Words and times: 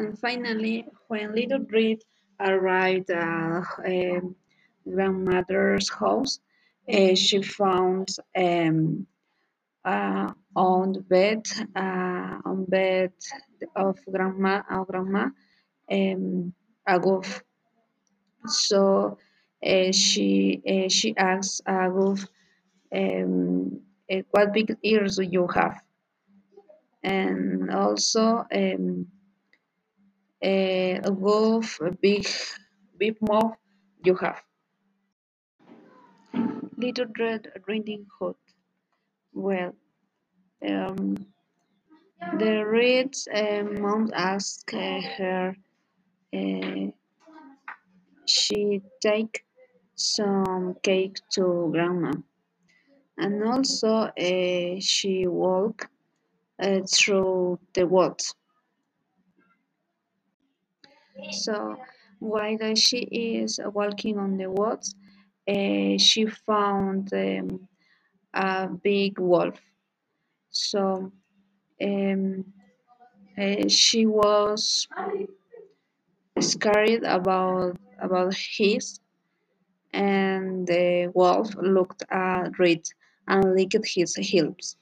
And 0.00 0.18
finally, 0.18 0.86
when 1.08 1.34
little 1.34 1.60
Reed 1.68 2.02
arrived 2.40 3.10
at 3.10 3.64
um, 3.84 4.34
grandmother's 4.88 5.90
house, 5.90 6.40
uh, 6.90 7.14
she 7.14 7.42
found 7.42 8.08
um, 8.34 9.06
uh, 9.84 10.32
on 10.56 10.92
the 10.94 11.00
bed, 11.02 11.46
uh, 11.76 12.40
on 12.46 12.64
bed 12.64 13.12
of 13.76 13.98
grandma, 14.10 14.62
of 14.70 14.88
grandma, 14.88 15.28
um. 15.92 16.54
So 18.46 19.18
uh, 19.62 19.92
she 19.92 20.62
uh, 20.66 20.88
she 20.88 21.14
asked 21.16 21.62
a 21.66 21.90
goof, 21.90 22.26
um, 22.94 23.80
uh, 24.10 24.22
"What 24.30 24.54
big 24.54 24.76
ears 24.82 25.16
do 25.16 25.22
you 25.24 25.46
have?" 25.48 25.82
And 27.02 27.70
also, 27.70 28.46
um, 28.50 29.06
uh, 30.44 31.00
a 31.82 31.92
big 32.02 32.26
big 32.98 33.16
mouth 33.22 33.56
you 34.04 34.14
have. 34.16 34.42
Little 36.76 37.06
Red 37.18 37.52
Riding 37.68 38.06
Hood. 38.18 38.36
Well, 39.34 39.74
um, 40.68 41.16
the 42.38 42.64
red 42.66 43.14
uh, 43.34 43.64
mom 43.80 44.10
asked 44.14 44.72
uh, 44.74 45.00
her 45.18 45.56
uh, 46.34 46.86
she 48.26 48.82
take 49.02 49.44
some 49.96 50.76
cake 50.82 51.18
to 51.32 51.70
grandma, 51.72 52.12
and 53.18 53.44
also 53.44 54.10
uh, 54.18 54.76
she 54.80 55.26
walk 55.26 55.88
uh, 56.62 56.80
through 56.92 57.58
the 57.74 57.86
woods. 57.86 58.34
So 61.32 61.76
while 62.18 62.74
she 62.74 62.98
is 62.98 63.60
walking 63.72 64.18
on 64.18 64.36
the 64.36 64.50
woods, 64.50 64.94
uh, 65.48 65.98
she 65.98 66.26
found 66.26 67.12
um, 67.14 67.68
a 68.34 68.68
big 68.68 69.18
wolf. 69.18 69.58
So 70.50 71.12
um, 71.82 72.44
uh, 73.38 73.68
she 73.68 74.06
was 74.06 74.88
scared 76.40 77.04
about 77.04 77.76
about 78.00 78.34
his, 78.34 79.00
and 79.92 80.66
the 80.66 81.10
wolf 81.14 81.54
looked 81.56 82.02
at 82.10 82.58
Reed 82.58 82.84
and 83.28 83.54
licked 83.54 83.86
his 83.86 84.14
heels. 84.16 84.76